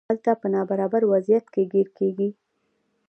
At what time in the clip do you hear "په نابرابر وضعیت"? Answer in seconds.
0.41-1.45